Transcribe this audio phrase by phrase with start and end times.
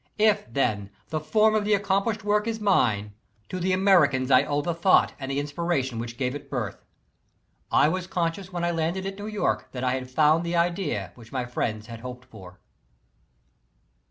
[0.17, 3.13] If, tlien, the form of the accomplished work is mine,
[3.49, 6.83] to the Americans I owe the thought and the inspiration which gave it birth.
[7.71, 11.11] I was conscious when I landed at New York that I had found the idea
[11.13, 12.59] which my friends had hoped for.